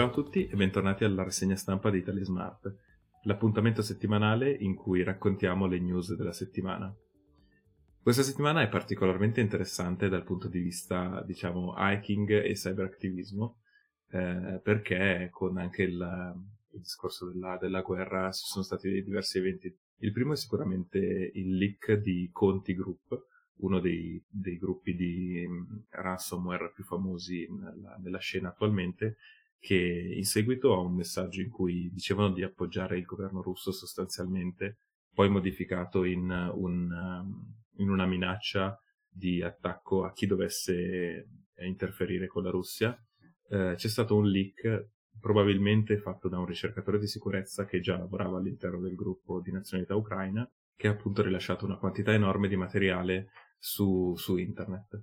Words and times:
Ciao 0.00 0.08
a 0.08 0.12
tutti 0.12 0.46
e 0.46 0.56
bentornati 0.56 1.04
alla 1.04 1.24
rassegna 1.24 1.56
stampa 1.56 1.90
di 1.90 1.98
Italia 1.98 2.24
Smart, 2.24 2.74
l'appuntamento 3.24 3.82
settimanale 3.82 4.50
in 4.50 4.74
cui 4.74 5.02
raccontiamo 5.02 5.66
le 5.66 5.78
news 5.78 6.16
della 6.16 6.32
settimana. 6.32 6.90
Questa 8.00 8.22
settimana 8.22 8.62
è 8.62 8.70
particolarmente 8.70 9.42
interessante 9.42 10.08
dal 10.08 10.24
punto 10.24 10.48
di 10.48 10.60
vista, 10.60 11.22
diciamo, 11.26 11.74
hiking 11.76 12.30
e 12.30 12.54
cyberattivismo, 12.54 13.58
eh, 14.12 14.58
perché 14.62 15.28
con 15.30 15.58
anche 15.58 15.82
il, 15.82 16.34
il 16.70 16.80
discorso 16.80 17.30
della, 17.30 17.58
della, 17.60 17.82
guerra 17.82 18.32
ci 18.32 18.46
sono 18.46 18.64
stati 18.64 19.02
diversi 19.02 19.36
eventi. 19.36 19.70
Il 19.98 20.12
primo 20.12 20.32
è 20.32 20.36
sicuramente 20.36 20.96
il 21.34 21.58
leak 21.58 21.92
di 21.96 22.30
Conti 22.32 22.74
Group, 22.74 23.26
uno 23.56 23.80
dei, 23.80 24.24
dei 24.26 24.56
gruppi 24.56 24.94
di 24.94 25.46
ransomware 25.90 26.72
più 26.72 26.84
famosi 26.84 27.46
nella, 27.50 27.98
nella 28.02 28.18
scena 28.18 28.48
attualmente, 28.48 29.18
che 29.60 29.76
in 30.16 30.24
seguito 30.24 30.72
a 30.72 30.80
un 30.80 30.94
messaggio 30.94 31.42
in 31.42 31.50
cui 31.50 31.90
dicevano 31.92 32.32
di 32.32 32.42
appoggiare 32.42 32.98
il 32.98 33.04
governo 33.04 33.42
russo 33.42 33.70
sostanzialmente, 33.70 34.78
poi 35.12 35.28
modificato 35.28 36.04
in, 36.04 36.30
un, 36.54 37.24
in 37.76 37.90
una 37.90 38.06
minaccia 38.06 38.80
di 39.06 39.42
attacco 39.42 40.04
a 40.04 40.12
chi 40.12 40.26
dovesse 40.26 41.28
interferire 41.58 42.26
con 42.26 42.42
la 42.42 42.50
Russia, 42.50 42.98
eh, 43.50 43.74
c'è 43.76 43.88
stato 43.88 44.16
un 44.16 44.26
leak 44.26 44.88
probabilmente 45.20 45.98
fatto 45.98 46.28
da 46.28 46.38
un 46.38 46.46
ricercatore 46.46 46.98
di 46.98 47.06
sicurezza 47.06 47.66
che 47.66 47.80
già 47.80 47.98
lavorava 47.98 48.38
all'interno 48.38 48.80
del 48.80 48.94
gruppo 48.94 49.42
di 49.42 49.52
nazionalità 49.52 49.94
ucraina, 49.94 50.50
che 50.74 50.88
ha 50.88 50.92
appunto 50.92 51.22
rilasciato 51.22 51.66
una 51.66 51.76
quantità 51.76 52.14
enorme 52.14 52.48
di 52.48 52.56
materiale 52.56 53.28
su, 53.58 54.14
su 54.16 54.38
internet. 54.38 55.02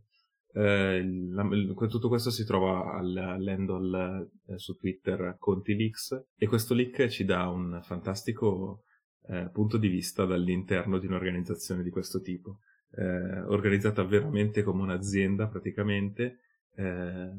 Eh, 0.53 1.03
la, 1.29 1.47
tutto 1.87 2.07
questo 2.07 2.31
si 2.31 2.45
trova 2.45 2.95
al, 2.97 3.15
all'handle 3.15 4.29
eh, 4.47 4.57
su 4.57 4.75
Twitter 4.75 5.35
ContiLeaks 5.37 6.25
e 6.35 6.47
questo 6.47 6.73
leak 6.73 7.07
ci 7.07 7.25
dà 7.25 7.47
un 7.49 7.79
fantastico 7.83 8.83
eh, 9.27 9.49
punto 9.51 9.77
di 9.77 9.87
vista 9.87 10.25
dall'interno 10.25 10.97
di 10.99 11.05
un'organizzazione 11.05 11.83
di 11.83 11.89
questo 11.89 12.21
tipo, 12.21 12.59
eh, 12.91 13.41
organizzata 13.41 14.03
veramente 14.03 14.63
come 14.63 14.83
un'azienda 14.83 15.47
praticamente 15.47 16.39
eh, 16.75 17.31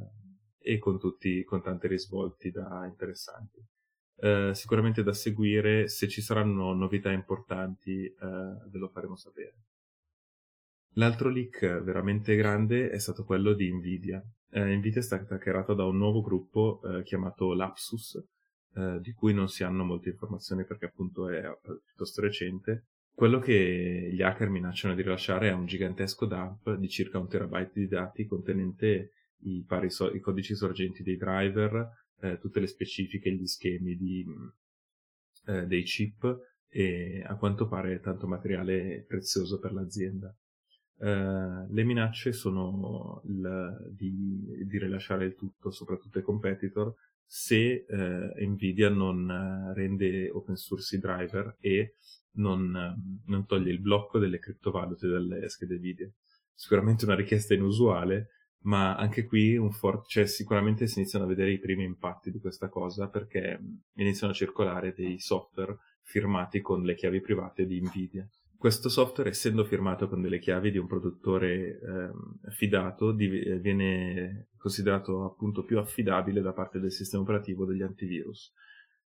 e 0.61 0.79
con, 0.79 0.99
tutti, 0.99 1.43
con 1.45 1.63
tanti 1.63 1.89
risvolti 1.89 2.51
da 2.51 2.87
interessanti. 2.87 3.65
Eh, 4.21 4.51
sicuramente 4.55 5.03
da 5.03 5.13
seguire, 5.13 5.89
se 5.89 6.09
ci 6.09 6.21
saranno 6.21 6.75
novità 6.75 7.11
importanti 7.11 8.13
ve 8.19 8.79
lo 8.79 8.89
faremo 8.89 9.17
sapere. 9.17 9.55
L'altro 10.99 11.29
leak 11.29 11.61
veramente 11.83 12.35
grande 12.35 12.91
è 12.91 12.99
stato 12.99 13.23
quello 13.23 13.53
di 13.53 13.73
Nvidia. 13.73 14.21
Eh, 14.51 14.77
Nvidia 14.77 14.99
è 14.99 15.05
stata 15.05 15.39
creata 15.39 15.73
da 15.73 15.85
un 15.85 15.97
nuovo 15.97 16.21
gruppo 16.23 16.81
eh, 16.83 17.05
chiamato 17.05 17.55
Lapsus, 17.55 18.21
eh, 18.75 18.99
di 19.01 19.13
cui 19.13 19.33
non 19.33 19.49
si 19.49 19.63
hanno 19.63 19.85
molte 19.85 20.09
informazioni 20.09 20.65
perché 20.65 20.87
appunto 20.87 21.29
è 21.29 21.39
eh, 21.39 21.59
piuttosto 21.63 22.21
recente. 22.21 22.87
Quello 23.15 23.39
che 23.39 24.11
gli 24.13 24.23
hacker 24.23 24.49
minacciano 24.49 24.97
di 24.97 25.03
rilasciare 25.03 25.51
è 25.51 25.53
un 25.53 25.67
gigantesco 25.67 26.27
dump 26.27 26.75
di 26.75 26.89
circa 26.89 27.21
un 27.21 27.29
terabyte 27.29 27.79
di 27.79 27.87
dati 27.87 28.27
contenente 28.27 29.13
i, 29.43 29.65
so- 29.87 30.13
i 30.13 30.19
codici 30.19 30.57
sorgenti 30.57 31.05
dei 31.05 31.17
driver, 31.17 31.91
eh, 32.19 32.39
tutte 32.41 32.59
le 32.59 32.67
specifiche, 32.67 33.33
gli 33.33 33.47
schemi 33.47 33.95
di, 33.95 34.27
eh, 35.47 35.65
dei 35.65 35.85
chip 35.85 36.39
e 36.69 37.23
a 37.25 37.37
quanto 37.37 37.69
pare 37.69 38.01
tanto 38.01 38.27
materiale 38.27 39.05
prezioso 39.07 39.61
per 39.61 39.73
l'azienda. 39.73 40.35
Uh, 41.01 41.73
le 41.73 41.85
minacce 41.85 42.33
sono 42.33 43.23
il, 43.27 43.93
di, 43.93 44.65
di, 44.67 44.79
rilasciare 44.79 45.27
il 45.27 45.37
tutto, 45.37 45.71
soprattutto 45.71 46.19
ai 46.19 46.25
competitor, 46.25 46.93
se 47.25 47.85
uh, 47.89 48.45
Nvidia 48.45 48.89
non 48.89 49.73
rende 49.75 50.29
open 50.29 50.57
source 50.57 50.97
i 50.97 50.99
driver 50.99 51.57
e 51.61 51.95
non, 52.33 52.97
non, 53.27 53.47
toglie 53.47 53.71
il 53.71 53.81
blocco 53.81 54.19
delle 54.19 54.41
criptovalute 54.41 55.07
dalle 55.07 55.49
schede 55.49 55.77
video. 55.79 56.15
Sicuramente 56.53 57.05
una 57.05 57.15
richiesta 57.15 57.55
inusuale, 57.55 58.31
ma 58.63 58.97
anche 58.97 59.25
qui 59.25 59.57
un 59.57 59.71
for- 59.71 60.05
cioè, 60.05 60.27
sicuramente 60.27 60.89
si 60.89 60.99
iniziano 60.99 61.27
a 61.27 61.29
vedere 61.29 61.53
i 61.53 61.61
primi 61.61 61.85
impatti 61.85 62.33
di 62.33 62.41
questa 62.41 62.69
cosa 62.69 63.09
perché 63.09 63.61
iniziano 63.95 64.33
a 64.33 64.37
circolare 64.37 64.93
dei 64.95 65.21
software 65.21 65.77
firmati 66.03 66.61
con 66.61 66.83
le 66.83 66.97
chiavi 66.97 67.21
private 67.21 67.67
di 67.67 67.81
Nvidia 67.81 68.29
questo 68.59 68.89
software, 68.89 69.31
essendo 69.31 69.65
firmato 69.65 70.09
con 70.09 70.21
delle 70.21 70.41
chiavi 70.41 70.73
di 70.73 70.79
un 70.79 70.89
produttore 70.89 71.79
eh, 71.79 72.51
fidato, 72.51 73.13
div- 73.13 73.61
viene 73.61 74.49
considerato 74.57 75.25
appunto 75.25 75.63
più 75.63 75.79
affidabile 75.79 76.41
da 76.41 76.53
parte 76.53 76.81
del 76.81 76.91
sistema 76.91 77.23
operativo 77.23 77.65
degli 77.65 77.83
antivirus. 77.83 78.53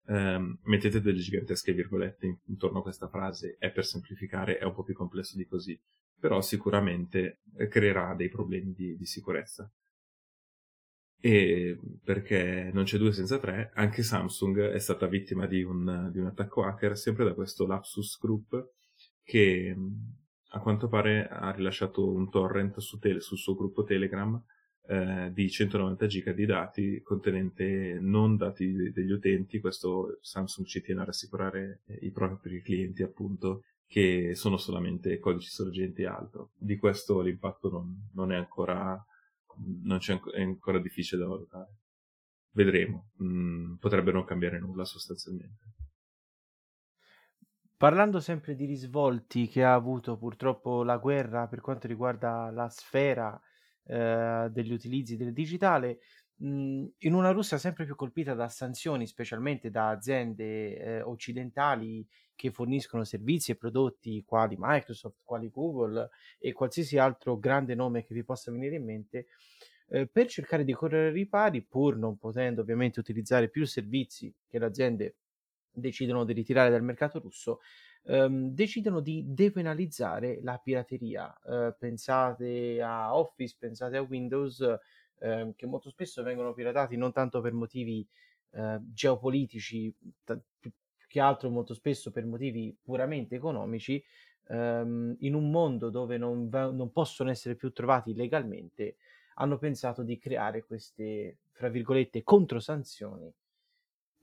Eh, 0.08 0.58
mettete 0.64 1.00
delle 1.00 1.20
gigantesche 1.20 1.74
virgolette 1.74 2.40
intorno 2.48 2.80
a 2.80 2.82
questa 2.82 3.08
frase, 3.08 3.56
è 3.60 3.72
per 3.72 3.86
semplificare, 3.86 4.58
è 4.58 4.64
un 4.64 4.74
po' 4.74 4.84
più 4.84 4.96
complesso 4.96 5.38
di 5.38 5.46
così, 5.46 5.80
però 6.20 6.42
sicuramente 6.42 7.42
eh, 7.56 7.68
creerà 7.68 8.16
dei 8.16 8.30
problemi 8.30 8.74
di, 8.74 8.96
di 8.96 9.06
sicurezza. 9.06 9.72
E 11.20 11.80
perché 12.04 12.72
non 12.74 12.84
c'è 12.86 12.98
due 12.98 13.12
senza 13.12 13.38
tre, 13.38 13.70
anche 13.76 14.02
Samsung 14.02 14.60
è 14.70 14.80
stata 14.80 15.06
vittima 15.06 15.46
di 15.46 15.62
un, 15.62 16.10
di 16.12 16.18
un 16.18 16.26
attacco 16.26 16.64
hacker 16.64 16.98
sempre 16.98 17.26
da 17.26 17.34
questo 17.36 17.68
Lapsus 17.68 18.20
Group 18.20 18.74
che 19.26 19.76
a 20.50 20.60
quanto 20.60 20.88
pare 20.88 21.28
ha 21.28 21.52
rilasciato 21.52 22.10
un 22.10 22.30
torrent 22.30 22.78
su 22.80 23.00
tele, 23.00 23.20
sul 23.20 23.38
suo 23.38 23.56
gruppo 23.56 23.84
Telegram 23.84 24.42
eh, 24.88 25.32
di 25.34 25.50
190 25.50 26.06
giga 26.06 26.32
di 26.32 26.46
dati 26.46 27.02
contenente 27.02 27.98
non 28.00 28.38
dati 28.38 28.92
degli 28.92 29.12
utenti, 29.12 29.60
questo 29.60 30.20
Samsung 30.22 30.68
ci 30.68 30.82
tiene 30.82 31.02
a 31.02 31.06
rassicurare 31.06 31.82
i 32.02 32.12
propri 32.12 32.62
clienti 32.62 33.02
appunto 33.02 33.64
che 33.88 34.36
sono 34.36 34.58
solamente 34.58 35.20
codici 35.20 35.50
sorgenti 35.50 36.04
e 36.04 36.08
altro. 36.08 36.52
Di 36.56 36.78
questo 36.78 37.22
l'impatto 37.22 37.70
non, 37.70 38.10
non 38.14 38.32
è 38.32 38.36
ancora 38.36 39.04
non 39.84 39.98
c'è, 40.00 40.20
è 40.20 40.42
ancora 40.42 40.80
difficile 40.80 41.22
da 41.22 41.28
valutare. 41.28 41.78
Vedremo, 42.52 43.10
mm, 43.22 43.76
potrebbe 43.76 44.12
non 44.12 44.24
cambiare 44.24 44.60
nulla 44.60 44.86
sostanzialmente. 44.86 45.74
Parlando 47.78 48.20
sempre 48.22 48.56
di 48.56 48.66
risvolti 48.66 49.48
che 49.48 49.64
ha 49.64 49.74
avuto 49.74 50.18
purtroppo 50.18 50.84
la 50.84 50.98
guerra 50.98 51.48
per 51.48 51.60
quanto 51.60 51.88
riguarda 51.88 52.50
la 52.50 52.70
sfera 52.70 53.40
eh, 53.84 54.48
degli 54.50 54.72
utilizzi 54.72 55.18
del 55.18 55.34
digitale, 55.34 56.00
mh, 56.38 56.86
in 57.00 57.14
una 57.14 57.32
Russia 57.32 57.58
sempre 57.58 57.84
più 57.86 57.96
colpita 57.96 58.34
da 58.34 58.48
sanzioni, 58.48 59.06
specialmente 59.08 59.70
da 59.72 59.90
aziende 59.90 60.78
eh, 60.78 61.02
occidentali 61.02 62.08
che 62.34 62.50
forniscono 62.52 63.04
servizi 63.04 63.52
e 63.52 63.58
prodotti 63.58 64.24
quali 64.26 64.56
Microsoft, 64.58 65.20
quali 65.24 65.50
Google 65.50 66.10
e 66.40 66.54
qualsiasi 66.54 66.98
altro 66.98 67.38
grande 67.38 67.76
nome 67.76 68.06
che 68.06 68.14
vi 68.14 68.24
possa 68.24 68.52
venire 68.52 68.76
in 68.76 68.86
mente, 68.86 69.28
eh, 69.90 70.08
per 70.08 70.28
cercare 70.28 70.64
di 70.64 70.74
correre 70.74 71.08
ai 71.10 71.14
ripari, 71.14 71.62
pur 71.64 71.98
non 71.98 72.18
potendo 72.18 72.62
ovviamente 72.62 73.00
utilizzare 73.02 73.50
più 73.50 73.66
servizi 73.66 74.34
che 74.48 74.60
le 74.60 74.66
aziende 74.66 75.16
decidono 75.76 76.24
di 76.24 76.34
ritirare 76.34 76.70
dal 76.70 76.84
mercato 76.84 77.20
russo, 77.20 77.60
ehm, 78.06 78.50
decidono 78.50 79.00
di 79.00 79.24
depenalizzare 79.28 80.40
la 80.42 80.58
pirateria. 80.58 81.34
Eh, 81.44 81.76
pensate 81.78 82.82
a 82.82 83.16
Office, 83.16 83.56
pensate 83.58 83.98
a 83.98 84.02
Windows, 84.02 84.62
eh, 85.20 85.54
che 85.56 85.66
molto 85.66 85.90
spesso 85.90 86.24
vengono 86.24 86.54
piratati 86.54 86.98
non 86.98 87.12
tanto 87.12 87.42
per 87.42 87.54
motivi 87.54 88.08
eh, 88.52 88.80
geopolitici, 88.82 89.94
t- 90.24 90.40
più 90.60 90.72
che 91.08 91.20
altro 91.20 91.50
molto 91.50 91.74
spesso 91.74 92.12
per 92.12 92.26
motivi 92.26 92.76
puramente 92.82 93.36
economici, 93.36 94.04
ehm, 94.48 95.16
in 95.20 95.34
un 95.34 95.50
mondo 95.50 95.90
dove 95.90 96.18
non, 96.18 96.50
va- 96.50 96.72
non 96.72 96.92
possono 96.92 97.30
essere 97.30 97.56
più 97.56 97.72
trovati 97.72 98.14
legalmente, 98.14 98.98
hanno 99.36 99.58
pensato 99.58 100.04
di 100.04 100.18
creare 100.18 100.64
queste, 100.64 101.38
fra 101.52 101.70
virgolette, 101.70 102.24
controsanzioni 102.24 103.34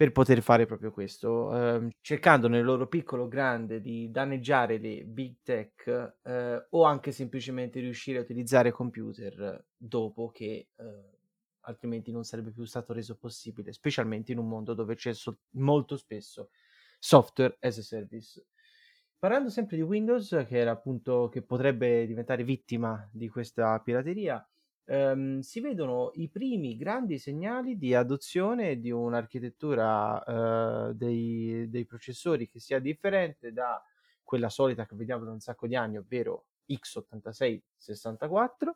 per 0.02 0.10
poter 0.10 0.42
fare 0.42 0.66
proprio 0.66 0.90
questo, 0.90 1.56
eh, 1.56 1.90
cercando 2.00 2.48
nel 2.48 2.64
loro 2.64 2.88
piccolo 2.88 3.28
grande 3.28 3.80
di 3.80 4.10
danneggiare 4.10 4.78
le 4.78 5.04
big 5.04 5.36
tech 5.44 6.16
eh, 6.24 6.66
o 6.70 6.82
anche 6.82 7.12
semplicemente 7.12 7.78
riuscire 7.78 8.18
a 8.18 8.22
utilizzare 8.22 8.72
computer 8.72 9.64
dopo 9.76 10.32
che 10.32 10.70
eh, 10.74 10.84
altrimenti 11.60 12.10
non 12.10 12.24
sarebbe 12.24 12.50
più 12.50 12.64
stato 12.64 12.92
reso 12.92 13.16
possibile, 13.16 13.72
specialmente 13.72 14.32
in 14.32 14.38
un 14.38 14.48
mondo 14.48 14.74
dove 14.74 14.96
c'è 14.96 15.14
so- 15.14 15.38
molto 15.50 15.96
spesso 15.96 16.50
software 16.98 17.56
as 17.60 17.78
a 17.78 17.82
service. 17.82 18.44
Parlando 19.16 19.50
sempre 19.50 19.76
di 19.76 19.82
Windows, 19.82 20.30
che 20.48 20.58
era 20.58 20.72
appunto 20.72 21.28
che 21.28 21.42
potrebbe 21.42 22.06
diventare 22.06 22.42
vittima 22.42 23.08
di 23.12 23.28
questa 23.28 23.78
pirateria, 23.78 24.44
ehm, 24.84 25.40
si 25.40 25.60
vedono 25.60 26.10
i 26.14 26.28
primi 26.28 26.76
grandi 26.76 27.18
segnali 27.18 27.76
di 27.78 27.94
adozione 27.94 28.78
di 28.80 28.90
un'architettura 28.90 30.88
eh, 30.90 30.94
dei, 30.94 31.68
dei 31.68 31.86
processori 31.86 32.48
che 32.48 32.60
sia 32.60 32.78
differente 32.78 33.52
da 33.52 33.82
quella 34.22 34.48
solita 34.48 34.86
che 34.86 34.94
vediamo 34.96 35.24
da 35.24 35.32
un 35.32 35.40
sacco 35.40 35.66
di 35.66 35.76
anni, 35.76 35.98
ovvero 35.98 36.46
x86-64, 36.66 38.74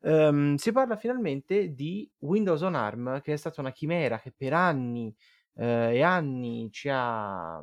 ehm, 0.00 0.54
si 0.56 0.72
parla 0.72 0.96
finalmente 0.96 1.72
di 1.74 2.10
Windows 2.18 2.62
on 2.62 2.74
ARM, 2.74 3.20
che 3.22 3.32
è 3.32 3.36
stata 3.36 3.60
una 3.60 3.72
chimera 3.72 4.18
che 4.18 4.32
per 4.32 4.52
anni 4.52 5.14
eh, 5.54 5.96
e 5.96 6.02
anni 6.02 6.70
ci 6.70 6.88
ha 6.90 7.62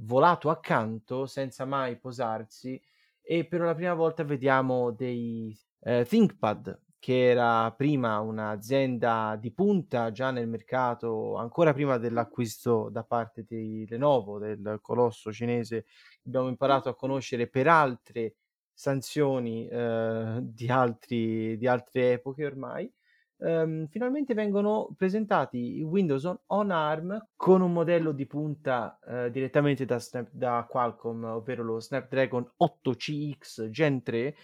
volato 0.00 0.50
accanto 0.50 1.26
senza 1.26 1.64
mai 1.64 1.98
posarsi 1.98 2.80
e 3.20 3.46
per 3.46 3.60
la 3.60 3.74
prima 3.74 3.94
volta 3.94 4.24
vediamo 4.24 4.90
dei 4.90 5.56
eh, 5.80 6.04
ThinkPad 6.04 6.80
che 6.98 7.28
era 7.28 7.72
prima 7.72 8.18
un'azienda 8.20 9.36
di 9.40 9.52
punta 9.52 10.10
già 10.10 10.30
nel 10.30 10.48
mercato, 10.48 11.36
ancora 11.36 11.72
prima 11.72 11.96
dell'acquisto 11.96 12.88
da 12.90 13.04
parte 13.04 13.44
di 13.46 13.86
Lenovo, 13.88 14.38
del 14.38 14.78
colosso 14.82 15.32
cinese, 15.32 15.86
abbiamo 16.26 16.48
imparato 16.48 16.88
a 16.88 16.96
conoscere 16.96 17.46
per 17.46 17.68
altre 17.68 18.34
sanzioni 18.72 19.66
eh, 19.68 20.38
di, 20.42 20.68
altri, 20.68 21.56
di 21.56 21.66
altre 21.66 22.12
epoche 22.12 22.44
ormai. 22.44 22.92
Um, 23.40 23.86
finalmente 23.86 24.34
vengono 24.34 24.92
presentati 24.96 25.76
i 25.76 25.82
Windows 25.84 26.24
on, 26.24 26.40
on, 26.46 26.72
ARM 26.72 27.28
con 27.36 27.60
un 27.60 27.72
modello 27.72 28.10
di 28.10 28.26
punta 28.26 28.98
uh, 29.04 29.28
direttamente 29.28 29.84
da, 29.84 30.00
Snap, 30.00 30.28
da 30.32 30.66
Qualcomm, 30.68 31.22
ovvero 31.22 31.62
lo 31.62 31.78
Snapdragon 31.78 32.44
8CX 32.58 33.70
Gen 33.70 34.02
3, 34.02 34.34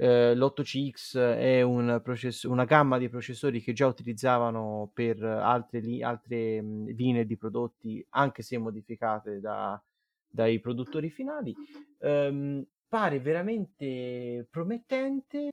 eh, 0.00 0.32
l'8CX 0.34 1.18
è 1.18 1.60
un 1.62 2.00
process- 2.04 2.44
una 2.44 2.64
gamma 2.64 2.98
di 2.98 3.08
processori 3.08 3.60
che 3.60 3.72
già 3.72 3.88
utilizzavano 3.88 4.90
per 4.94 5.22
altre, 5.24 5.80
li- 5.80 6.02
altre 6.02 6.62
mh, 6.62 6.94
linee 6.94 7.26
di 7.26 7.36
prodotti, 7.36 8.04
anche 8.10 8.42
se 8.42 8.58
modificate 8.58 9.40
da, 9.40 9.80
dai 10.28 10.60
produttori 10.60 11.10
finali. 11.10 11.52
Um, 11.98 12.64
pare 12.86 13.18
veramente 13.18 14.46
promettente, 14.48 15.50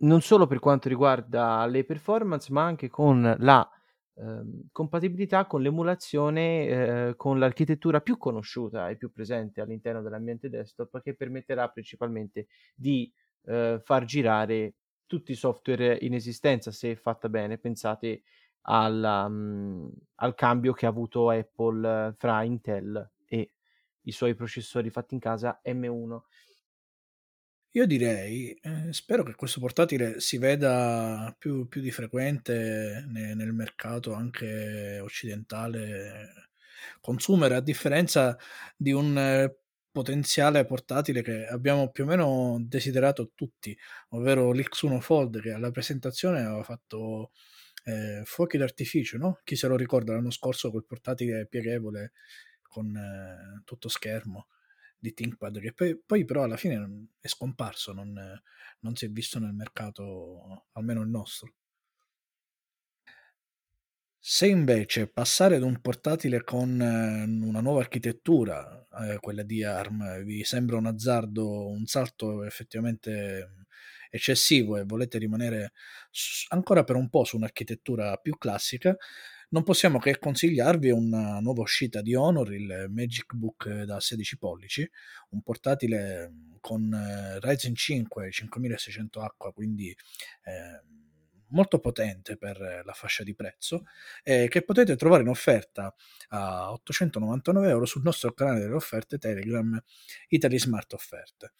non 0.00 0.20
solo 0.20 0.46
per 0.46 0.58
quanto 0.58 0.90
riguarda 0.90 1.64
le 1.64 1.84
performance, 1.84 2.52
ma 2.52 2.64
anche 2.64 2.90
con 2.90 3.34
la 3.38 3.66
eh, 4.18 4.42
compatibilità 4.72 5.46
con 5.46 5.62
l'emulazione 5.62 6.66
eh, 6.66 7.14
con 7.16 7.38
l'architettura 7.38 8.00
più 8.00 8.18
conosciuta 8.18 8.88
e 8.88 8.96
più 8.96 9.10
presente 9.10 9.60
all'interno 9.60 10.02
dell'ambiente 10.02 10.48
desktop 10.48 11.00
che 11.00 11.14
permetterà 11.14 11.68
principalmente 11.68 12.46
di 12.74 13.10
eh, 13.46 13.80
far 13.82 14.04
girare 14.04 14.74
tutti 15.06 15.32
i 15.32 15.36
software 15.36 15.98
in 16.00 16.14
esistenza 16.14 16.70
se 16.70 16.96
fatta 16.96 17.28
bene. 17.28 17.58
Pensate 17.58 18.22
alla, 18.62 19.24
um, 19.24 19.90
al 20.16 20.34
cambio 20.34 20.72
che 20.72 20.86
ha 20.86 20.90
avuto 20.90 21.30
Apple 21.30 22.14
fra 22.18 22.42
Intel 22.42 23.12
e 23.26 23.52
i 24.02 24.12
suoi 24.12 24.34
processori 24.34 24.90
fatti 24.90 25.14
in 25.14 25.20
casa 25.20 25.60
M1. 25.64 26.20
Io 27.76 27.86
direi, 27.86 28.54
eh, 28.54 28.92
spero 28.92 29.22
che 29.22 29.34
questo 29.34 29.60
portatile 29.60 30.18
si 30.18 30.38
veda 30.38 31.34
più, 31.38 31.68
più 31.68 31.82
di 31.82 31.90
frequente 31.90 33.04
ne, 33.06 33.34
nel 33.34 33.52
mercato 33.52 34.14
anche 34.14 34.98
occidentale 35.00 36.46
consumer, 37.00 37.52
a 37.52 37.60
differenza 37.60 38.38
di 38.76 38.92
un 38.92 39.18
eh, 39.18 39.58
potenziale 39.96 40.66
portatile 40.66 41.22
che 41.22 41.46
abbiamo 41.46 41.88
più 41.88 42.04
o 42.04 42.06
meno 42.06 42.58
desiderato 42.60 43.32
tutti, 43.34 43.74
ovvero 44.10 44.52
l'X1 44.52 45.00
Fold 45.00 45.40
che 45.40 45.52
alla 45.52 45.70
presentazione 45.70 46.40
aveva 46.40 46.62
fatto 46.62 47.30
eh, 47.84 48.20
fuochi 48.26 48.58
d'artificio, 48.58 49.16
no? 49.16 49.40
Chi 49.42 49.56
se 49.56 49.68
lo 49.68 49.74
ricorda 49.74 50.12
l'anno 50.12 50.30
scorso 50.30 50.70
quel 50.70 50.84
portatile 50.84 51.46
pieghevole 51.46 52.12
con 52.60 52.94
eh, 52.94 53.62
tutto 53.64 53.88
schermo 53.88 54.48
di 54.98 55.14
ThinkPad 55.14 55.60
che 55.60 55.72
poi, 55.72 55.98
poi, 56.04 56.26
però 56.26 56.42
alla 56.42 56.58
fine 56.58 57.06
è 57.18 57.28
scomparso, 57.28 57.94
non, 57.94 58.12
non 58.80 58.96
si 58.96 59.06
è 59.06 59.08
visto 59.08 59.38
nel 59.38 59.54
mercato, 59.54 60.66
almeno 60.72 61.00
il 61.00 61.08
nostro. 61.08 61.54
Se 64.28 64.48
invece 64.48 65.06
passare 65.06 65.54
ad 65.54 65.62
un 65.62 65.80
portatile 65.80 66.42
con 66.42 66.80
eh, 66.80 67.46
una 67.46 67.60
nuova 67.60 67.78
architettura, 67.78 68.84
eh, 69.00 69.18
quella 69.20 69.44
di 69.44 69.62
ARM, 69.62 70.24
vi 70.24 70.42
sembra 70.42 70.76
un 70.76 70.86
azzardo, 70.86 71.68
un 71.68 71.86
salto 71.86 72.42
effettivamente 72.42 73.66
eccessivo 74.10 74.78
e 74.78 74.84
volete 74.84 75.18
rimanere 75.18 75.70
ancora 76.48 76.82
per 76.82 76.96
un 76.96 77.08
po' 77.08 77.22
su 77.22 77.36
un'architettura 77.36 78.16
più 78.16 78.36
classica, 78.36 78.96
non 79.50 79.62
possiamo 79.62 80.00
che 80.00 80.18
consigliarvi 80.18 80.90
una 80.90 81.38
nuova 81.38 81.62
uscita 81.62 82.02
di 82.02 82.16
Honor, 82.16 82.52
il 82.52 82.86
Magic 82.88 83.32
Book 83.32 83.82
da 83.84 84.00
16 84.00 84.38
pollici, 84.38 84.90
un 85.30 85.42
portatile 85.42 86.32
con 86.60 86.92
eh, 86.92 87.38
Ryzen 87.38 87.76
5 87.76 88.28
5600H, 88.30 89.52
quindi 89.52 89.90
eh, 89.90 90.82
molto 91.48 91.78
potente 91.78 92.36
per 92.36 92.82
la 92.84 92.92
fascia 92.92 93.22
di 93.22 93.34
prezzo, 93.34 93.84
eh, 94.22 94.48
che 94.48 94.62
potete 94.62 94.96
trovare 94.96 95.22
in 95.22 95.28
offerta 95.28 95.94
a 96.28 96.72
899 96.72 97.68
euro 97.68 97.84
sul 97.84 98.02
nostro 98.02 98.32
canale 98.32 98.60
delle 98.60 98.74
offerte 98.74 99.18
Telegram 99.18 99.80
Italy 100.28 100.58
Smart 100.58 100.92
Offerte. 100.92 101.52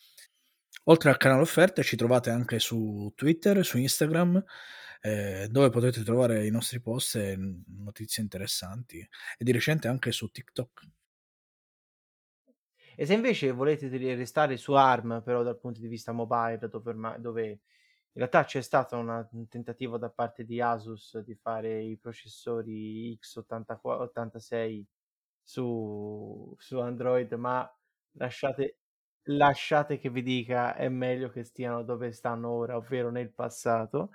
Oltre 0.85 1.11
al 1.11 1.17
canale 1.17 1.43
offerte 1.43 1.83
ci 1.83 1.97
trovate 1.97 2.31
anche 2.31 2.59
su 2.61 3.13
Twitter, 3.17 3.65
su 3.65 3.77
Instagram, 3.79 4.43
eh, 5.01 5.49
dove 5.51 5.71
potete 5.71 6.03
trovare 6.03 6.47
i 6.47 6.51
nostri 6.51 6.81
post 6.81 7.17
e 7.17 7.37
notizie 7.67 8.23
interessanti 8.23 8.99
e 8.99 9.45
di 9.45 9.53
recente 9.53 9.89
anche 9.89 10.13
su 10.13 10.29
TikTok. 10.31 10.89
E 12.99 13.05
se 13.05 13.15
invece 13.15 13.51
volete 13.51 13.89
restare 14.15 14.57
su 14.57 14.73
ARM, 14.73 15.23
però 15.23 15.43
dal 15.43 15.59
punto 15.59 15.81
di 15.81 15.87
vista 15.87 16.13
mobile, 16.13 16.59
dove 17.19 17.61
in 18.17 18.23
realtà 18.23 18.45
c'è 18.45 18.63
stato 18.63 18.97
un 18.97 19.47
tentativo 19.47 19.99
da 19.99 20.09
parte 20.09 20.47
di 20.47 20.59
Asus 20.59 21.19
di 21.19 21.35
fare 21.35 21.83
i 21.83 21.99
processori 21.99 23.13
x86 23.21 24.83
su, 25.43 26.55
su 26.57 26.79
Android, 26.79 27.31
ma 27.35 27.71
lasciate, 28.13 28.79
lasciate 29.25 29.99
che 29.99 30.09
vi 30.09 30.23
dica 30.23 30.75
è 30.75 30.89
meglio 30.89 31.29
che 31.29 31.45
stiano 31.45 31.83
dove 31.83 32.11
stanno 32.13 32.49
ora, 32.49 32.77
ovvero 32.77 33.11
nel 33.11 33.35
passato. 33.35 34.13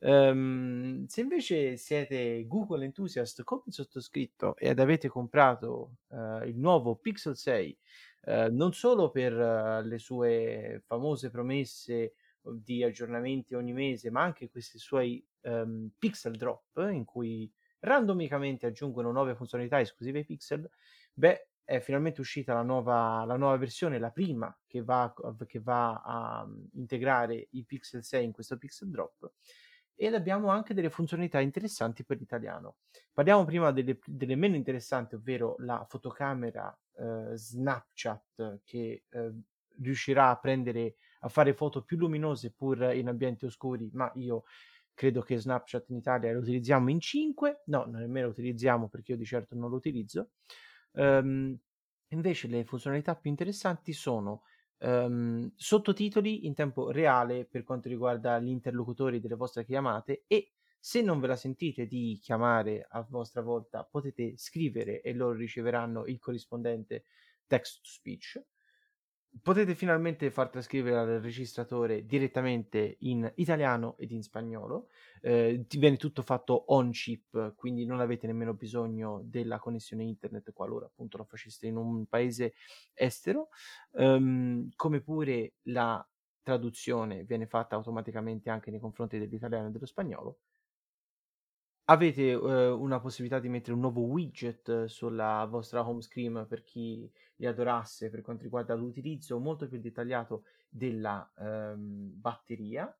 Um, 0.00 1.04
se 1.04 1.20
invece 1.20 1.76
siete 1.76 2.46
Google 2.46 2.86
enthusiast 2.86 3.42
come 3.42 3.64
sottoscritto 3.66 4.56
ed 4.56 4.78
avete 4.78 5.08
comprato 5.08 5.96
uh, 6.06 6.44
il 6.44 6.56
nuovo 6.56 6.96
Pixel 6.96 7.36
6, 7.36 7.78
uh, 8.22 8.30
eh, 8.30 8.48
non 8.48 8.72
solo 8.72 9.10
per 9.10 9.34
uh, 9.34 9.86
le 9.86 9.98
sue 9.98 10.82
famose 10.86 11.28
promesse 11.28 12.14
di 12.42 12.82
aggiornamenti 12.82 13.54
ogni 13.54 13.72
mese, 13.72 14.10
ma 14.10 14.22
anche 14.22 14.48
questi 14.48 14.78
suoi 14.78 15.24
um, 15.42 15.90
pixel 15.98 16.36
drop 16.36 16.76
in 16.90 17.04
cui 17.04 17.50
randomicamente 17.80 18.66
aggiungono 18.66 19.12
nuove 19.12 19.34
funzionalità 19.34 19.80
esclusive 19.80 20.18
ai 20.18 20.24
pixel, 20.24 20.68
beh, 21.14 21.48
è 21.64 21.80
finalmente 21.80 22.20
uscita 22.20 22.54
la 22.54 22.62
nuova, 22.62 23.24
la 23.26 23.36
nuova 23.36 23.56
versione, 23.56 23.98
la 23.98 24.10
prima 24.10 24.56
che 24.66 24.82
va, 24.82 25.12
che 25.46 25.60
va 25.60 26.00
a 26.02 26.42
um, 26.44 26.66
integrare 26.74 27.48
i 27.50 27.64
pixel 27.64 28.02
6 28.02 28.24
in 28.24 28.32
questo 28.32 28.56
pixel 28.56 28.88
drop 28.88 29.32
ed 30.00 30.14
abbiamo 30.14 30.48
anche 30.48 30.74
delle 30.74 30.90
funzionalità 30.90 31.40
interessanti 31.40 32.04
per 32.04 32.18
l'italiano. 32.18 32.76
Parliamo 33.12 33.44
prima 33.44 33.72
delle, 33.72 33.98
delle 34.06 34.36
meno 34.36 34.54
interessanti, 34.54 35.16
ovvero 35.16 35.56
la 35.58 35.84
fotocamera 35.88 36.72
eh, 36.98 37.32
Snapchat 37.34 38.60
che 38.62 39.02
eh, 39.08 39.32
riuscirà 39.80 40.30
a 40.30 40.38
prendere 40.38 40.94
a 41.20 41.28
fare 41.28 41.54
foto 41.54 41.82
più 41.82 41.96
luminose 41.96 42.52
pur 42.52 42.92
in 42.94 43.08
ambienti 43.08 43.44
oscuri, 43.44 43.90
ma 43.92 44.10
io 44.14 44.44
credo 44.94 45.22
che 45.22 45.38
Snapchat 45.38 45.90
in 45.90 45.96
Italia 45.96 46.32
lo 46.32 46.40
utilizziamo 46.40 46.90
in 46.90 47.00
5, 47.00 47.62
no, 47.66 47.84
nemmeno 47.84 48.26
lo 48.26 48.32
utilizziamo 48.32 48.88
perché 48.88 49.12
io 49.12 49.18
di 49.18 49.24
certo 49.24 49.54
non 49.54 49.70
lo 49.70 49.76
utilizzo. 49.76 50.30
Um, 50.92 51.56
invece 52.08 52.48
le 52.48 52.64
funzionalità 52.64 53.14
più 53.14 53.30
interessanti 53.30 53.92
sono 53.92 54.42
um, 54.78 55.50
sottotitoli 55.54 56.46
in 56.46 56.54
tempo 56.54 56.90
reale 56.90 57.44
per 57.44 57.62
quanto 57.62 57.88
riguarda 57.88 58.38
gli 58.40 58.48
interlocutori 58.48 59.20
delle 59.20 59.36
vostre 59.36 59.64
chiamate 59.64 60.24
e 60.26 60.52
se 60.80 61.02
non 61.02 61.20
ve 61.20 61.26
la 61.26 61.36
sentite 61.36 61.86
di 61.86 62.18
chiamare 62.20 62.86
a 62.88 63.06
vostra 63.08 63.42
volta 63.42 63.84
potete 63.84 64.36
scrivere 64.36 65.00
e 65.00 65.12
loro 65.12 65.36
riceveranno 65.36 66.06
il 66.06 66.18
corrispondente 66.18 67.04
text 67.46 67.82
to 67.82 67.88
speech 67.88 68.42
potete 69.42 69.74
finalmente 69.74 70.30
far 70.30 70.48
trascrivere 70.48 70.96
al 70.96 71.20
registratore 71.20 72.04
direttamente 72.06 72.96
in 73.00 73.30
italiano 73.36 73.96
ed 73.98 74.10
in 74.10 74.22
spagnolo. 74.22 74.88
Eh, 75.20 75.64
viene 75.76 75.96
tutto 75.96 76.22
fatto 76.22 76.64
on 76.68 76.90
chip, 76.90 77.54
quindi 77.54 77.84
non 77.84 78.00
avete 78.00 78.26
nemmeno 78.26 78.54
bisogno 78.54 79.20
della 79.24 79.58
connessione 79.58 80.04
internet 80.04 80.52
qualora 80.52 80.86
appunto 80.86 81.16
lo 81.16 81.24
faceste 81.24 81.66
in 81.66 81.76
un 81.76 82.06
paese 82.06 82.54
estero. 82.94 83.48
Um, 83.92 84.68
come 84.76 85.00
pure 85.00 85.54
la 85.64 86.06
traduzione 86.42 87.24
viene 87.24 87.46
fatta 87.46 87.76
automaticamente 87.76 88.50
anche 88.50 88.70
nei 88.70 88.80
confronti 88.80 89.18
dell'italiano 89.18 89.68
e 89.68 89.70
dello 89.70 89.86
spagnolo 89.86 90.38
avete 91.90 92.34
uh, 92.34 92.78
una 92.80 93.00
possibilità 93.00 93.38
di 93.38 93.48
mettere 93.48 93.72
un 93.72 93.80
nuovo 93.80 94.02
widget 94.02 94.84
sulla 94.84 95.46
vostra 95.48 95.86
home 95.86 96.02
screen 96.02 96.46
per 96.48 96.62
chi 96.62 97.10
li 97.36 97.46
adorasse 97.46 98.10
per 98.10 98.20
quanto 98.20 98.42
riguarda 98.42 98.74
l'utilizzo 98.74 99.38
molto 99.38 99.68
più 99.68 99.78
dettagliato 99.80 100.44
della 100.68 101.30
um, 101.36 102.10
batteria 102.14 102.94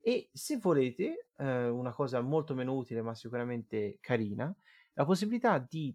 E 0.00 0.30
se 0.32 0.56
volete, 0.58 1.28
eh, 1.36 1.68
una 1.68 1.92
cosa 1.92 2.20
molto 2.20 2.54
meno 2.54 2.74
utile 2.74 3.02
ma 3.02 3.14
sicuramente 3.14 3.98
carina, 4.00 4.54
la 4.94 5.04
possibilità 5.04 5.58
di 5.58 5.94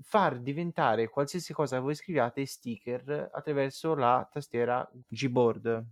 far 0.00 0.40
diventare 0.40 1.08
qualsiasi 1.08 1.52
cosa 1.52 1.80
voi 1.80 1.94
scriviate 1.94 2.46
sticker 2.46 3.30
attraverso 3.32 3.94
la 3.94 4.28
tastiera 4.30 4.88
Gboard. 5.08 5.86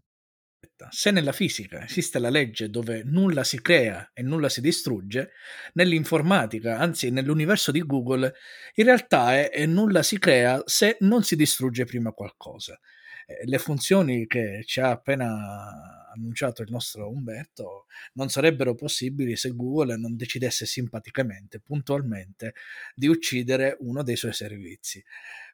Se 0.90 1.10
nella 1.10 1.32
fisica 1.32 1.84
esiste 1.84 2.18
la 2.18 2.28
legge 2.28 2.68
dove 2.68 3.02
nulla 3.04 3.44
si 3.44 3.60
crea 3.60 4.10
e 4.12 4.22
nulla 4.22 4.48
si 4.48 4.60
distrugge, 4.60 5.32
nell'informatica, 5.72 6.78
anzi 6.78 7.10
nell'universo 7.10 7.70
di 7.70 7.80
Google, 7.80 8.32
in 8.74 8.84
realtà 8.84 9.34
è, 9.34 9.50
è 9.50 9.66
nulla 9.66 10.02
si 10.02 10.18
crea 10.18 10.62
se 10.66 10.96
non 11.00 11.22
si 11.22 11.36
distrugge 11.36 11.84
prima 11.84 12.12
qualcosa. 12.12 12.78
Eh, 13.26 13.44
le 13.44 13.58
funzioni 13.58 14.26
che 14.26 14.62
ci 14.64 14.80
ha 14.80 14.90
appena 14.90 16.06
annunciato 16.16 16.62
il 16.62 16.70
nostro 16.70 17.10
Umberto 17.10 17.86
non 18.14 18.28
sarebbero 18.28 18.74
possibili 18.74 19.36
se 19.36 19.50
Google 19.50 19.96
non 19.96 20.16
decidesse 20.16 20.64
simpaticamente, 20.64 21.60
puntualmente, 21.60 22.54
di 22.94 23.06
uccidere 23.06 23.76
uno 23.80 24.02
dei 24.02 24.16
suoi 24.16 24.32
servizi. 24.32 25.02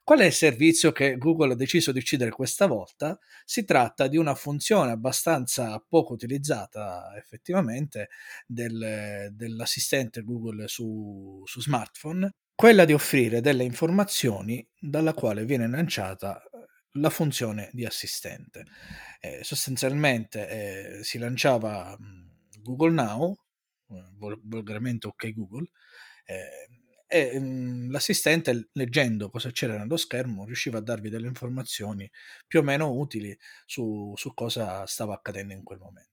Qual 0.05 0.19
è 0.19 0.25
il 0.25 0.33
servizio 0.33 0.91
che 0.91 1.17
Google 1.17 1.52
ha 1.52 1.57
deciso 1.57 1.93
di 1.93 1.99
uccidere 1.99 2.31
questa 2.31 2.67
volta? 2.67 3.19
Si 3.45 3.64
tratta 3.64 4.09
di 4.09 4.17
una 4.17 4.35
funzione 4.35 4.91
abbastanza 4.91 5.79
poco 5.88 6.12
utilizzata 6.12 7.12
effettivamente 7.17 8.09
del, 8.47 9.31
dell'assistente 9.33 10.23
Google 10.23 10.67
su, 10.67 11.43
su 11.45 11.61
smartphone, 11.61 12.35
quella 12.55 12.85
di 12.85 12.93
offrire 12.93 13.41
delle 13.41 13.64
informazioni 13.64 14.64
dalla 14.79 15.14
quale 15.14 15.45
viene 15.45 15.69
lanciata 15.69 16.43
la 16.93 17.11
funzione 17.11 17.71
di 17.73 17.85
assistente. 17.85 18.65
Eh, 19.21 19.41
sostanzialmente 19.43 20.99
eh, 20.99 21.05
si 21.05 21.19
lanciava 21.19 21.97
Google 22.61 22.91
Now, 22.93 23.37
eh, 23.91 24.05
volgarmente 24.45 25.07
ok 25.07 25.33
Google, 25.33 25.69
eh, 26.25 26.69
e 27.07 27.39
mh, 27.39 27.91
l'assistente 27.91 28.71
leggendo 28.73 29.29
cosa 29.29 29.51
c'era 29.51 29.77
nello 29.77 29.97
schermo 29.99 30.47
riusciva 30.47 30.79
a 30.79 30.81
darvi 30.81 31.11
delle 31.11 31.27
informazioni 31.29 32.11
più 32.47 32.61
o 32.61 32.63
meno 32.63 32.91
utili 32.93 33.37
su, 33.67 34.13
su 34.17 34.33
cosa 34.35 34.87
stava 34.87 35.15
accadendo 35.15 35.53
in 35.53 35.63
quel 35.63 35.79
momento. 35.79 36.12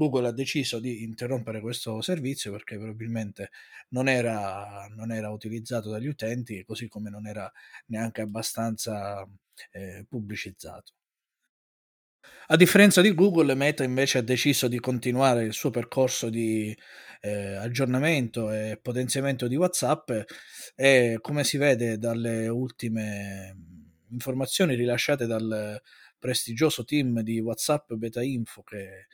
Google 0.00 0.28
ha 0.28 0.32
deciso 0.32 0.80
di 0.80 1.02
interrompere 1.02 1.60
questo 1.60 2.00
servizio 2.00 2.50
perché 2.52 2.78
probabilmente 2.78 3.50
non 3.90 4.08
era, 4.08 4.86
non 4.96 5.12
era 5.12 5.28
utilizzato 5.28 5.90
dagli 5.90 6.06
utenti, 6.06 6.64
così 6.64 6.88
come 6.88 7.10
non 7.10 7.26
era 7.26 7.52
neanche 7.88 8.22
abbastanza 8.22 9.28
eh, 9.72 10.06
pubblicizzato. 10.08 10.92
A 12.48 12.56
differenza 12.56 13.02
di 13.02 13.14
Google, 13.14 13.54
Meta 13.54 13.84
invece 13.84 14.18
ha 14.18 14.22
deciso 14.22 14.68
di 14.68 14.80
continuare 14.80 15.44
il 15.44 15.52
suo 15.52 15.68
percorso 15.70 16.30
di 16.30 16.74
eh, 17.20 17.54
aggiornamento 17.56 18.50
e 18.50 18.78
potenziamento 18.80 19.48
di 19.48 19.56
WhatsApp 19.56 20.10
e 20.74 21.18
come 21.20 21.44
si 21.44 21.58
vede 21.58 21.98
dalle 21.98 22.48
ultime 22.48 23.54
informazioni 24.08 24.74
rilasciate 24.74 25.26
dal 25.26 25.80
prestigioso 26.18 26.84
team 26.84 27.20
di 27.20 27.38
WhatsApp 27.38 27.92
Beta 27.92 28.22
Info 28.22 28.62
che 28.62 29.06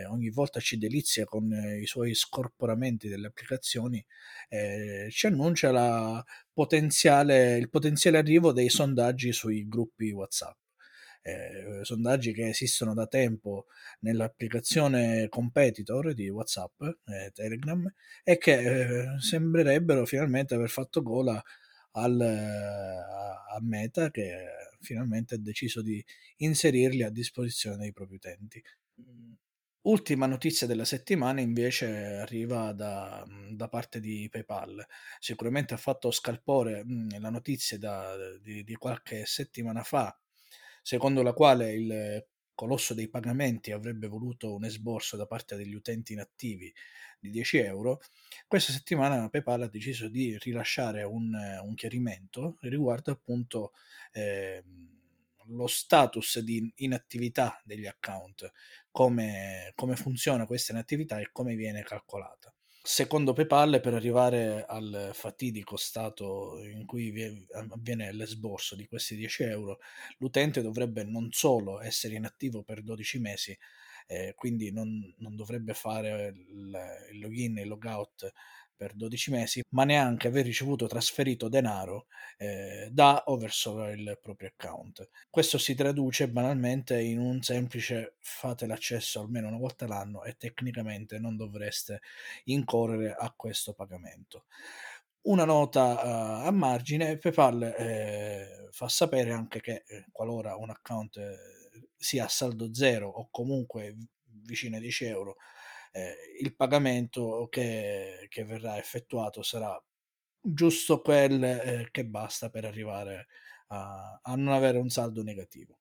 eh, 0.00 0.06
ogni 0.06 0.30
volta 0.30 0.60
ci 0.60 0.78
delizia 0.78 1.24
con 1.24 1.52
eh, 1.52 1.80
i 1.80 1.86
suoi 1.86 2.14
scorporamenti 2.14 3.08
delle 3.08 3.26
applicazioni, 3.28 4.04
eh, 4.48 5.08
ci 5.10 5.26
annuncia 5.26 6.24
potenziale, 6.52 7.56
il 7.56 7.68
potenziale 7.70 8.18
arrivo 8.18 8.52
dei 8.52 8.68
sondaggi 8.68 9.32
sui 9.32 9.66
gruppi 9.68 10.10
WhatsApp 10.10 10.56
eh, 11.26 11.80
sondaggi 11.82 12.32
che 12.34 12.48
esistono 12.48 12.92
da 12.92 13.06
tempo 13.06 13.66
nell'applicazione 14.00 15.28
competitor 15.30 16.12
di 16.12 16.28
WhatsApp, 16.28 16.82
eh, 16.82 17.30
Telegram, 17.32 17.90
e 18.22 18.36
che 18.36 19.12
eh, 19.14 19.20
sembrerebbero 19.20 20.04
finalmente 20.04 20.54
aver 20.54 20.68
fatto 20.68 21.02
gola 21.02 21.42
al, 21.92 22.20
a 22.20 23.58
Meta 23.62 24.10
che 24.10 24.46
finalmente 24.80 25.36
ha 25.36 25.38
deciso 25.38 25.80
di 25.80 26.04
inserirli 26.38 27.02
a 27.02 27.10
disposizione 27.10 27.78
dei 27.78 27.92
propri 27.92 28.16
utenti. 28.16 28.62
Ultima 29.84 30.24
notizia 30.24 30.66
della 30.66 30.86
settimana 30.86 31.42
invece 31.42 32.16
arriva 32.16 32.72
da, 32.72 33.22
da 33.50 33.68
parte 33.68 34.00
di 34.00 34.28
PayPal. 34.30 34.84
Sicuramente 35.18 35.74
ha 35.74 35.76
fatto 35.76 36.10
scalpore 36.10 36.82
mh, 36.84 37.20
la 37.20 37.28
notizia 37.28 37.78
da, 37.78 38.16
di, 38.40 38.64
di, 38.64 38.74
qualche 38.76 39.26
settimana 39.26 39.82
fa 39.82 40.18
secondo 40.80 41.22
la 41.22 41.34
quale 41.34 41.72
il 41.72 42.26
colosso 42.54 42.94
dei 42.94 43.08
pagamenti 43.08 43.72
avrebbe 43.72 44.06
voluto 44.06 44.54
un 44.54 44.64
esborso 44.64 45.16
da 45.16 45.26
parte 45.26 45.56
degli 45.56 45.74
utenti 45.74 46.12
inattivi 46.12 46.72
di 47.18 47.30
10 47.30 47.58
euro, 47.58 48.00
questa 48.46 48.72
settimana 48.72 49.28
PayPal 49.28 49.62
ha 49.62 49.68
deciso 49.68 50.08
di 50.08 50.38
rilasciare 50.38 51.02
un, 51.02 51.34
un 51.62 51.74
chiarimento 51.74 52.58
riguardo 52.60 53.10
appunto 53.10 53.72
eh, 54.12 54.62
lo 55.46 55.66
status 55.66 56.38
di 56.40 56.72
inattività 56.76 57.60
degli 57.64 57.86
account, 57.86 58.50
come, 58.90 59.72
come 59.74 59.96
funziona 59.96 60.46
questa 60.46 60.72
inattività 60.72 61.18
e 61.20 61.30
come 61.32 61.54
viene 61.54 61.82
calcolata. 61.82 62.54
Secondo 62.86 63.32
PayPal, 63.32 63.80
per 63.80 63.94
arrivare 63.94 64.62
al 64.66 65.10
fatidico 65.14 65.74
stato 65.78 66.62
in 66.62 66.84
cui 66.84 67.46
avviene 67.72 68.12
l'esborso 68.12 68.76
di 68.76 68.86
questi 68.86 69.16
10 69.16 69.42
euro, 69.44 69.78
l'utente 70.18 70.60
dovrebbe 70.60 71.02
non 71.02 71.28
solo 71.32 71.80
essere 71.80 72.16
inattivo 72.16 72.62
per 72.62 72.82
12 72.82 73.18
mesi, 73.20 73.58
eh, 74.06 74.34
quindi 74.36 74.70
non, 74.70 75.14
non, 75.16 75.34
dovrebbe 75.34 75.72
fare 75.72 76.26
il, 76.26 76.78
il 77.12 77.18
login 77.20 77.56
e 77.56 77.62
il 77.62 77.68
logout 77.68 78.30
per 78.76 78.94
12 78.94 79.30
mesi, 79.30 79.62
ma 79.70 79.84
neanche 79.84 80.28
aver 80.28 80.44
ricevuto 80.44 80.86
trasferito 80.86 81.48
denaro 81.48 82.06
eh, 82.38 82.88
da 82.90 83.24
o 83.26 83.36
verso 83.36 83.88
il 83.88 84.18
proprio 84.20 84.48
account. 84.48 85.08
Questo 85.30 85.58
si 85.58 85.74
traduce 85.74 86.28
banalmente 86.28 87.00
in 87.00 87.18
un 87.18 87.42
semplice 87.42 88.16
fate 88.20 88.66
l'accesso 88.66 89.20
almeno 89.20 89.48
una 89.48 89.58
volta 89.58 89.86
l'anno 89.86 90.24
e 90.24 90.36
tecnicamente 90.36 91.18
non 91.18 91.36
dovreste 91.36 92.00
incorrere 92.44 93.14
a 93.18 93.32
questo 93.36 93.72
pagamento. 93.72 94.44
Una 95.22 95.44
nota 95.46 96.42
uh, 96.42 96.46
a 96.46 96.50
margine, 96.50 97.16
PayPal 97.16 97.62
eh, 97.62 98.68
fa 98.72 98.88
sapere 98.90 99.32
anche 99.32 99.60
che 99.60 99.84
eh, 99.86 100.04
qualora 100.12 100.54
un 100.56 100.68
account 100.68 101.16
eh, 101.16 101.36
sia 101.96 102.24
a 102.24 102.28
saldo 102.28 102.74
zero 102.74 103.08
o 103.08 103.28
comunque 103.30 103.96
vicino 104.42 104.76
ai 104.76 104.82
10 104.82 105.04
euro, 105.06 105.36
eh, 105.96 106.16
il 106.40 106.56
pagamento 106.56 107.46
che, 107.48 108.26
che, 108.28 108.44
verrà 108.44 108.76
effettuato 108.78 109.42
sarà 109.42 109.80
giusto 110.40 111.00
quel 111.00 111.42
eh, 111.44 111.88
che 111.92 112.04
basta 112.04 112.50
per 112.50 112.64
arrivare 112.64 113.28
a, 113.68 114.18
a 114.20 114.34
non 114.34 114.52
avere 114.52 114.78
un 114.78 114.88
saldo 114.90 115.22
negativo. 115.22 115.78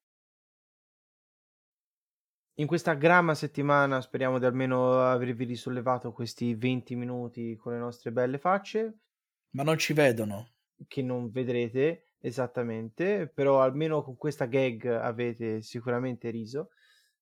In 2.58 2.68
questa 2.68 2.94
gramma 2.94 3.34
settimana 3.34 4.00
speriamo 4.02 4.38
di 4.38 4.46
almeno 4.46 5.02
avervi 5.02 5.46
risollevato 5.46 6.12
questi 6.12 6.54
20 6.54 6.96
minuti 6.96 7.56
con 7.56 7.74
le 7.74 7.80
nostre 7.80 8.12
belle 8.12 8.38
facce. 8.38 9.00
Ma 9.56 9.64
non 9.64 9.80
ci 9.80 9.94
vedono. 9.94 10.52
Che 10.88 11.02
non 11.02 11.32
vedrete 11.32 12.12
esattamente, 12.20 13.28
però 13.28 13.62
almeno 13.62 14.04
con 14.04 14.16
questa 14.16 14.46
gag 14.46 14.86
avete 14.86 15.64
sicuramente 15.64 16.30
riso. 16.30 16.70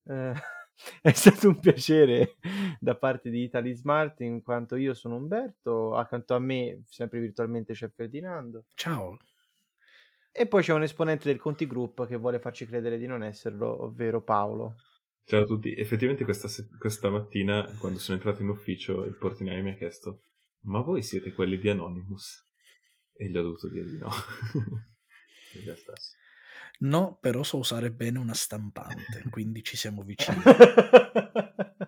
Eh, 0.03 0.33
È 1.01 1.11
stato 1.11 1.49
un 1.49 1.59
piacere 1.59 2.35
da 2.79 2.95
parte 2.95 3.29
di 3.29 3.43
Italy 3.43 3.73
Smart, 3.73 4.19
in 4.21 4.41
quanto 4.41 4.75
io 4.75 4.93
sono 4.93 5.15
Umberto, 5.15 5.95
accanto 5.95 6.33
a 6.33 6.39
me, 6.39 6.83
sempre 6.87 7.19
virtualmente, 7.19 7.73
c'è 7.73 7.89
Ferdinando. 7.89 8.65
Ciao. 8.73 9.17
E 10.31 10.47
poi 10.47 10.63
c'è 10.63 10.73
un 10.73 10.83
esponente 10.83 11.27
del 11.27 11.39
Conti 11.39 11.67
Group 11.67 12.07
che 12.07 12.15
vuole 12.15 12.39
farci 12.39 12.65
credere 12.65 12.97
di 12.97 13.05
non 13.05 13.23
esserlo, 13.23 13.83
ovvero 13.83 14.21
Paolo. 14.21 14.75
Ciao 15.25 15.43
a 15.43 15.45
tutti. 15.45 15.75
Effettivamente 15.75 16.23
questa, 16.23 16.47
questa 16.79 17.09
mattina, 17.09 17.65
quando 17.79 17.99
sono 17.99 18.17
entrato 18.17 18.41
in 18.41 18.49
ufficio, 18.49 19.03
il 19.03 19.17
portinaio 19.17 19.61
mi 19.61 19.71
ha 19.71 19.75
chiesto 19.75 20.21
ma 20.63 20.81
voi 20.81 21.01
siete 21.01 21.33
quelli 21.33 21.57
di 21.57 21.69
Anonymous? 21.69 22.47
E 23.13 23.29
gli 23.29 23.37
ho 23.37 23.41
dovuto 23.41 23.67
dire 23.67 23.85
di 23.85 23.97
no. 23.97 24.09
in 25.53 25.63
realtà 25.63 25.95
sì. 25.95 26.15
No, 26.79 27.17
però 27.19 27.43
so 27.43 27.57
usare 27.57 27.91
bene 27.91 28.19
una 28.19 28.33
stampante, 28.33 29.23
quindi 29.29 29.63
ci 29.63 29.77
siamo 29.77 30.01
vicini. 30.03 30.41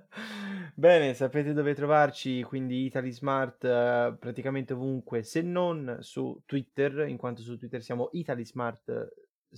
Bene, 0.75 1.13
sapete 1.13 1.53
dove 1.53 1.73
trovarci, 1.75 2.41
quindi 2.43 2.85
Italy 2.85 3.11
Smart 3.11 3.63
uh, 3.63 4.17
praticamente 4.17 4.73
ovunque, 4.73 5.23
se 5.23 5.41
non 5.41 5.99
su 6.01 6.41
Twitter, 6.45 7.07
in 7.07 7.15
quanto 7.15 7.41
su 7.41 7.57
Twitter 7.57 7.81
siamo 7.81 8.09
Italy 8.11 8.43
Smart 8.43 8.89
uh, 8.89 9.55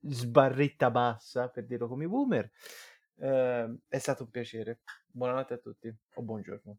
sbarretta 0.00 0.90
bassa, 0.90 1.48
per 1.48 1.66
dirlo 1.66 1.88
come 1.88 2.06
boomer. 2.06 2.50
Uh, 3.14 3.76
è 3.88 3.98
stato 3.98 4.24
un 4.24 4.30
piacere. 4.30 4.80
Buonanotte 5.10 5.54
a 5.54 5.58
tutti 5.58 5.92
o 6.14 6.22
buongiorno. 6.22 6.78